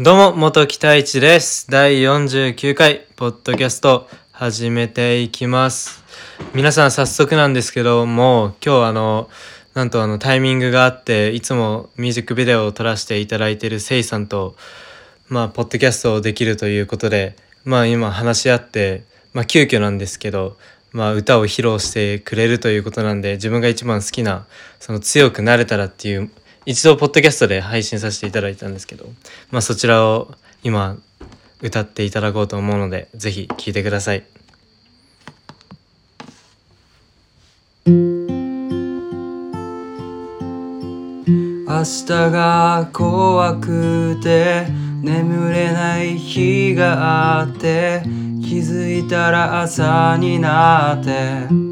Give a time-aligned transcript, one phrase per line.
[0.00, 1.68] どうも、元北一です。
[1.68, 6.04] 第49回、ポッドキャスト、始めていきます。
[6.54, 9.28] 皆さん、早速なんですけども、今日あの、
[9.74, 14.54] なんとあの、タイミングがあって、いつもミュージックビデオを撮らせていただいているせいさんと、
[15.26, 20.56] まあ、ポッドキャストをできるということで、まあ、今話し合って、まあ、急遽なんですけど、
[20.92, 24.46] まあ、歌を披露してくれるということなんで、自分が一番好きな、
[24.78, 26.30] その強くなれたらっていう、
[26.68, 29.06] 一度ポッドキャストで配信させていただいたんですけど、
[29.50, 30.98] まあ、そちらを今
[31.62, 34.26] 歌っていただこうと思うのでぜひ聴いてください。
[37.86, 37.94] 明
[41.84, 44.66] 日が怖くて
[45.00, 48.02] 眠れない日があって
[48.42, 51.67] 気づいたら朝になって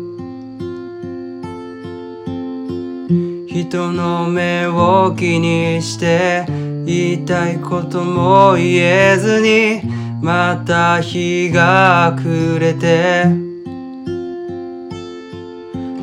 [3.64, 6.44] 人の目を気にして
[6.84, 9.80] 言いたいことも言えずに
[10.20, 13.24] また日が暮れて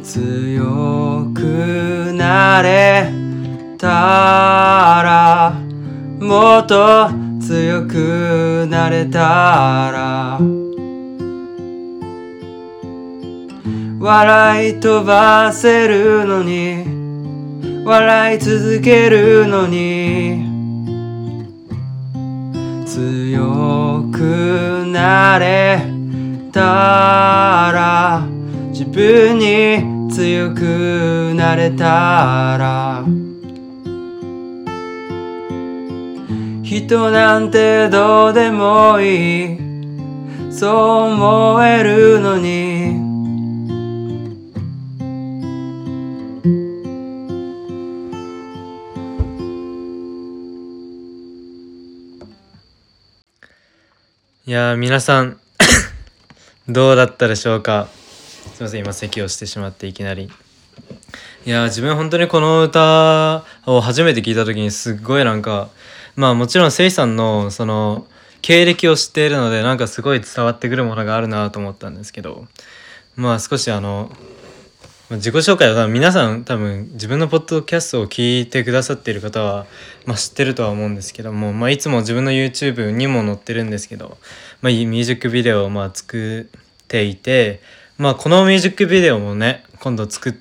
[0.02, 3.12] 強くなれ
[3.78, 3.88] た
[5.04, 5.54] ら
[6.20, 7.08] もっと
[7.40, 9.20] 強くなれた
[9.92, 10.40] ら
[14.00, 16.93] 笑い飛ばせるのに
[17.86, 20.52] 笑い続けるのに。
[22.86, 25.82] 強くなれ
[26.52, 26.62] た
[27.74, 28.28] ら
[28.70, 33.04] 自分に強くなれたら。
[36.62, 39.58] 人なんてどうでもいい。
[40.52, 40.72] そう
[41.12, 42.63] 思えるのに。
[54.54, 55.40] やー皆さん
[56.70, 57.88] どうだったでしょうか？
[58.54, 60.30] すいません今咳をしてしまっていきなり。
[61.46, 65.70] いや自分本当にこの歌を初めて聞いた時にすっごいなんか
[66.16, 68.06] まあもちろんせいさんのその
[68.44, 72.48] 経歴を知っているのでなんかすごい伝わってくるものがあるなと思ったんですけど
[73.16, 74.16] まあ少しあの
[75.18, 79.68] 自己紹介は皆さん多分自分のポッドキャストを聞いてくださっている方は、
[80.08, 84.18] まあ、知ってるとは思うんですけども、まあ、いつも自分の YouTube にも載ってるんですけど、
[84.62, 87.62] まあ、ミュージックビデオをまあ作っていて、
[88.00, 90.36] まあ、このミュージックビデオもね今度作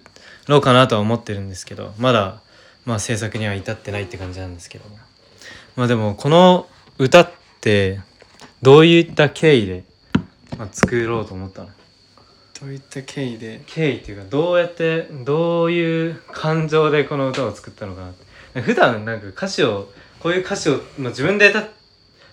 [0.48, 2.40] ろうかなとは思ってるんですけどまだ、
[2.86, 4.84] まあ、制作には至ってないって感じなんですけど
[5.76, 6.66] まあでもこの
[6.96, 8.00] 歌って
[8.62, 9.84] どういった経緯で、
[10.56, 11.68] ま、作ろうと思ったの？
[12.62, 13.62] といった経緯で。
[13.66, 18.12] 経緯っていうかどうやってどういう感情でこの歌を作ったのかなっ
[18.54, 18.60] て。
[18.60, 19.90] 普段なんか歌詞を
[20.20, 21.66] こういう歌詞を、まあ、自分でた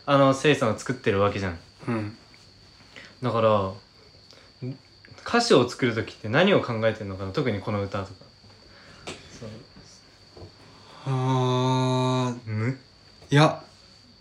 [0.06, 1.58] あのせいさんは作ってるわけじゃん。
[1.88, 2.18] うん。
[3.24, 3.72] だから
[5.26, 7.32] 歌詞を作る時って何を考えてるのかな？
[7.32, 8.12] 特にこの歌とか。
[9.40, 9.50] そう。
[11.08, 12.52] あー。
[12.52, 12.78] む
[13.32, 13.64] いや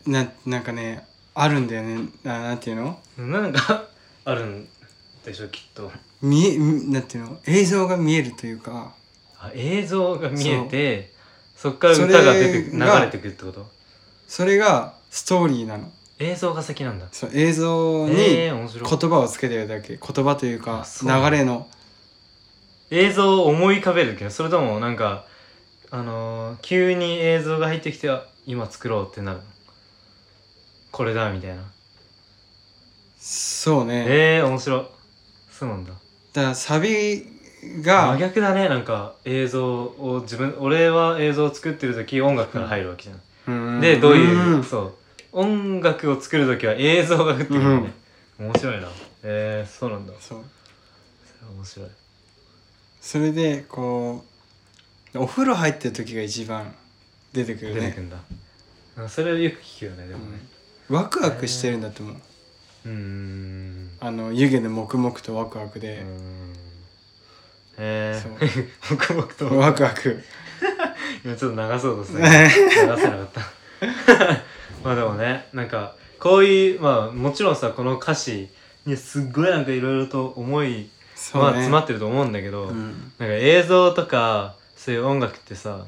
[0.07, 2.09] ななんかねあるんだよね。
[2.25, 2.99] ななんていうの？
[3.19, 3.85] なんか
[4.25, 4.69] あるん？
[5.25, 5.91] でしょきっと。
[6.23, 7.39] 見えみなんていうの？
[7.47, 8.95] 映像が見えるというか。
[9.39, 11.13] あ映像が見えて
[11.55, 13.67] そっから歌が出てく流それてくるってこと？
[14.27, 15.91] それがストーリーなの。
[16.19, 17.07] 映像が先なんだ。
[17.13, 18.91] そう映像にえー、面白い。
[18.99, 19.97] 言葉をつけてるだけ。
[19.97, 21.69] 言葉というか流れの。
[22.91, 25.27] 映像を思い浮かべるけどそれともなんか
[25.91, 29.45] あのー急に映像が入ってきてあ今作ろうってなるの？
[30.91, 31.63] これだみたいな。
[33.21, 34.05] そうね。
[34.09, 34.87] えー、面白い
[35.59, 35.91] そうなんだ。
[35.91, 37.27] だからサビ
[37.63, 43.81] 真が逆だねなんか映像を自分俺は映像を作ってる時音楽から入るわけじゃん、うん。
[43.81, 44.63] でどういう、ん。
[44.63, 44.95] そう
[45.33, 47.93] 音楽を作る時は映像が降ってくるのね、
[48.39, 48.89] 面白いな。
[49.25, 50.13] えー、そうなんだ。
[50.21, 50.39] そう。
[51.57, 51.89] 面白い。
[53.01, 54.25] それでこ
[55.15, 56.73] うお風呂入ってる時が一番
[57.33, 57.81] 出てくるね。
[57.81, 58.17] 出てくんだ、
[58.97, 60.39] あそれよく聞くよねでもね。
[60.89, 62.17] ワクワクしてるんだと思う。
[62.87, 65.99] うーんあの湯気で黙々とワクワクで。
[65.99, 66.03] へ
[67.79, 68.23] え
[68.91, 69.57] 黙々と。
[69.57, 70.23] ワクワク。
[71.25, 72.27] 今ちょっと流そうとして流
[72.79, 73.41] せなかった。
[74.85, 78.49] まあでもねなんかこういうまあもちろんさこの歌詞
[78.87, 80.89] にすっごいなんかいろいろと思い、
[81.35, 83.13] まあ詰まってると思うんだけど、うん。
[83.19, 85.87] なんか映像とかそういう音楽ってさ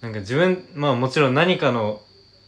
[0.00, 2.02] なんか自分まあもちろん何かの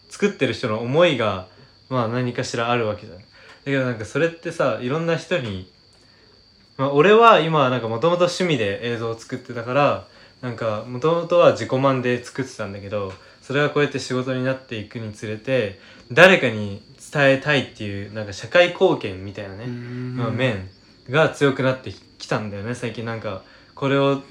[0.09, 1.47] 作ってる人の思いが
[1.89, 3.19] まあ何かしらあるわけじゃん。
[3.67, 5.71] だけどなんかそれってさいろんな人に
[6.79, 10.07] まあ俺は今なんかもともと趣味で映像を作ってたから
[10.41, 15.79] なんかもともとは自己満で作ってたんだけどそれがこうやって仕事になっていくにつれて
[16.11, 16.81] 誰かに
[17.13, 20.71] 伝えたいっていうなんか社会貢献みたいなね、まあ、面
[21.11, 23.43] が強くなってきたんだよね最近なんか。
[23.77, 24.23] これを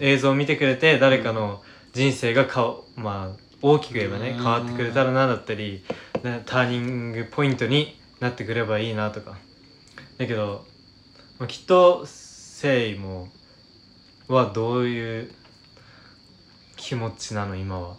[0.00, 1.62] 映像を見てくれて誰かの
[1.94, 4.36] 人生がかおまあ大きく言えばねうん。
[4.36, 5.82] 変わってくれたらなだったり
[6.22, 9.36] なターニングポイントになってくればいいなとか。
[10.16, 10.64] だけど、
[11.40, 13.28] まあ、きっと誠意も
[14.28, 15.32] はどういう
[16.76, 17.96] 気持ちなの今は。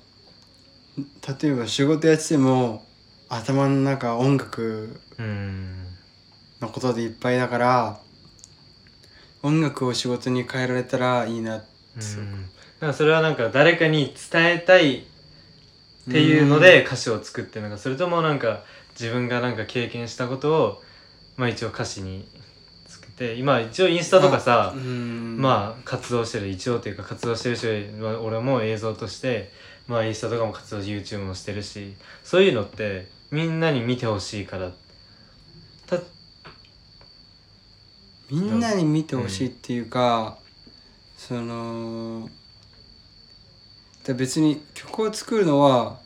[1.42, 2.86] 例えば仕事やってても
[3.28, 5.88] 頭の中音楽うん。
[6.62, 8.00] のことでいっぱいだから
[9.42, 11.66] 音楽を仕事に変えられたらいいな。
[12.00, 15.04] そううんそれはなんか誰かに伝えたいっ
[16.12, 17.78] ていうので歌詞を作ってるのか。
[17.78, 18.64] それともなんか
[19.00, 20.84] 自分がなんか経験したことを
[21.38, 22.28] まあ一応歌詞に
[22.88, 25.38] 作って今一応インスタとかさうん。
[25.40, 27.66] まあ活動してる一応っていうか活動してるし
[28.00, 29.52] まあ俺も映像として
[29.88, 34.72] まあインスタとかも活動 YouTube もしてるしそういうのってみんなに見てほしいから。
[35.88, 36.00] た
[38.30, 40.38] みんなに見てほしいっていうか、
[41.18, 42.30] その
[44.06, 46.00] で別に曲を作るのは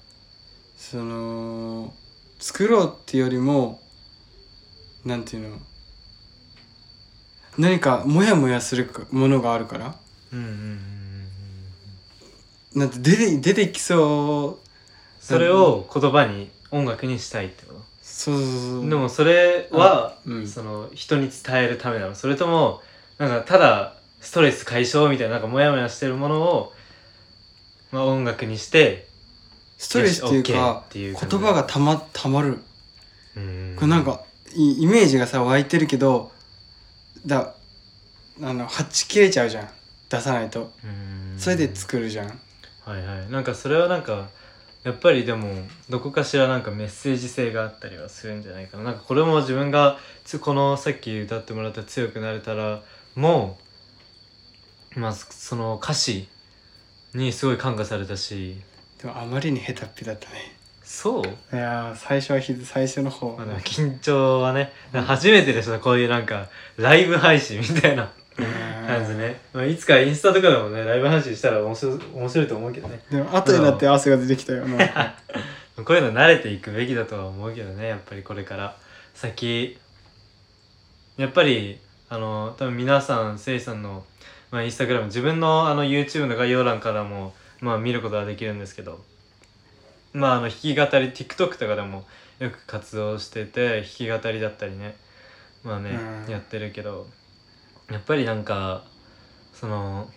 [0.78, 1.94] その
[2.40, 3.82] 作ろうっていうよりも
[5.06, 5.58] なんていうの？
[7.58, 9.96] 何かモヤモヤするかものがあるから。
[10.34, 10.88] うんうんうんうん
[12.76, 14.68] なんて出て出てきそう。
[15.24, 17.82] それを言葉に音楽にしたいってこと？
[18.04, 20.48] そうそうそうでもそれは、うん。
[20.48, 22.82] その人に伝えるためなのそれとも
[23.18, 26.74] なんかただストレス解消みたいななんかモヤモヤしてるものを、
[27.92, 29.07] まあ、音楽にして
[29.78, 32.60] ストレスっていうか言葉がたまたまる。
[33.36, 33.76] うん。
[33.76, 34.22] これなんか
[34.56, 36.32] イイメージがさ湧いてるけど
[37.26, 37.54] だ
[38.42, 39.70] あのはち切れちゃうじゃん。
[40.10, 40.72] 出さないと。
[40.84, 41.40] うん。
[41.40, 42.28] それで作るじゃん。
[42.86, 43.30] はいはい。
[43.30, 44.30] なんかそれはなんか
[44.84, 45.50] やっぱりでも
[45.90, 48.84] どこかしらなんかメッセージ性があったりはするんじゃないかな。
[48.84, 52.82] なんかこれも自分がつこのさっき歌ってもらった「強くなれたら」
[53.16, 53.60] も
[54.96, 56.28] まあその歌詞
[57.14, 58.62] にすごい感化されたし
[59.02, 60.56] でもあまりに下手っぴだったね。
[60.84, 61.24] そう？
[61.24, 61.28] い
[61.58, 63.36] やー最初はひ最初の方。
[63.38, 66.48] まあでも緊張はね初めてでしょこういうなんか
[66.78, 68.12] ライブ配信みたいな
[68.88, 73.00] 感じね、まあ、いつかインスタとかでもねライブ配信したら面白い面白いと思うけどね。
[73.12, 75.16] でも後になって汗が出てきたよな
[75.86, 78.76] こういうの慣れていくべきだとは思うけどねやっぱりこれから。
[79.18, 79.80] 先
[81.18, 84.06] やっぱりあの多分皆さんせいさんの、
[84.52, 89.04] まあ、インスタグラム自分のあの YouTube の概要欄からも、まあ、見ることができるんですけど。
[90.14, 92.06] まああの弾き語り TikTok とかでも
[92.40, 94.96] よく活動してて弾き語りだったりね。
[95.64, 95.92] まあね、
[96.26, 96.32] うん。
[96.32, 97.08] やってるけど。
[97.92, 98.84] やっぱりなんか
[99.54, 100.10] その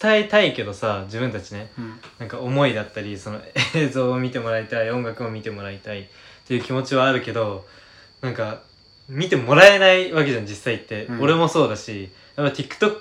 [0.00, 1.70] 伝えたいけどさ自分たちね。
[1.78, 2.00] うん。
[2.18, 3.40] なんか思いだったりその
[3.74, 6.06] 映像を見てもらいたい音楽を見てもらいたいっ
[6.46, 7.64] ていう気持ちはあるけど
[8.20, 8.62] なんか
[9.08, 11.20] 見てもらえないわけじゃん実際って、うん。
[11.22, 13.00] 俺もそうだしやっぱ TikTok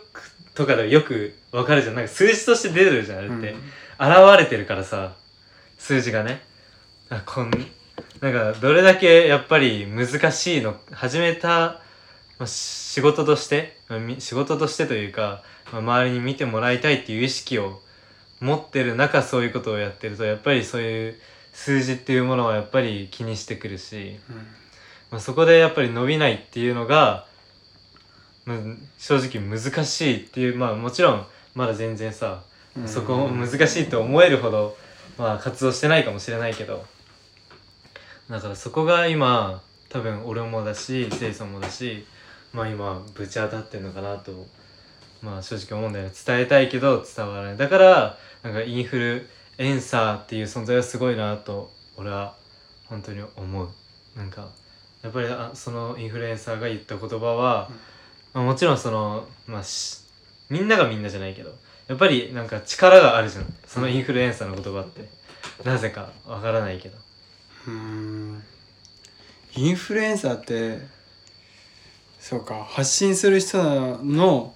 [0.58, 1.96] とかでよくわかるじゃん。
[1.96, 3.56] なんか数字として出るじゃんあれって、
[4.00, 5.14] 現れてるからさ
[5.78, 6.42] 数字がね。
[7.10, 7.52] あこん
[8.20, 11.50] なんかどれだけやっぱり難しいの始めた、
[12.40, 13.78] まあ、仕事として、
[14.18, 17.80] 仕事としてというか、まあ、周りに見てもらいたいっていう意識を
[18.42, 21.16] 持ってる中そういうことをやってるとやっぱりそういう
[21.54, 24.20] 数字っていうものはやっぱり気にしてくるし、
[25.12, 27.27] まあ、そこでやっぱり伸びないっていうのが、まあ、
[28.98, 32.44] 正直難しいっていうまあもちろんまだ全然さ
[32.78, 32.88] うん。
[32.88, 34.78] そこ難しいと思えるほど、
[35.18, 36.86] まあ、活動してないかもしれないけど。
[38.30, 42.06] だからそこが今多分俺もだしせいさんもだし
[42.54, 44.46] まあ今ぶち当たってるのかなと、
[45.22, 46.12] まあ、正直思うんだよね。
[46.26, 47.58] 伝えたいけど伝わらない。
[47.58, 52.36] だからなんかインフルエンサーっていう存在はすごいなと俺は
[52.86, 53.70] 本当に思う。
[54.16, 54.50] なんか
[55.04, 57.70] やっぱりあそのインフルエンサーが言った言葉は、
[58.38, 60.04] まあ、もちろんその、まあ、し
[60.52, 61.56] みんながみんなじゃないけど
[61.88, 63.46] やっぱりなんか力があるじゃん。
[63.66, 65.08] そのインフルエンサーの言葉って。
[65.64, 66.98] なぜかわからないけど。
[67.68, 68.44] うん。
[69.56, 70.86] インフルエンサーって
[72.20, 73.58] そうか発信する人
[74.04, 74.54] の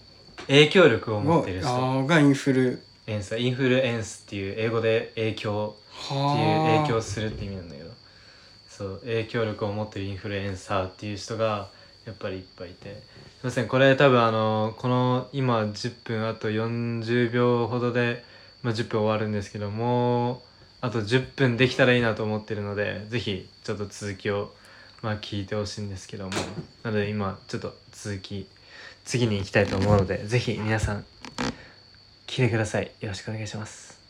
[0.47, 2.05] 影響力を持をってる人。
[2.05, 2.83] がインフル。
[3.07, 5.75] エンサーインフルエンスっていう英語で影響。
[6.05, 7.89] っていうは影響するって意味なんだけど。
[8.69, 11.69] そう影響力を持ってるインフルエンサーっていう人が
[12.05, 13.01] やっぱりいっぱいいて。
[13.41, 18.24] すいませんこれ多分あのこの今10分あと40秒ほどで、
[18.62, 20.43] まあ、10分終わるんですけども
[20.79, 24.53] あと10分できたらいいなと思ってるのでぜひちょっと続きを
[25.01, 26.31] まあ聞いてほしいんですけども。
[26.84, 28.48] なので今ちょっと続き
[29.05, 31.05] 次に行きたいと思うのでぜひ皆さん
[32.27, 32.91] 聞いてください。
[33.01, 34.00] よろしくお願いします。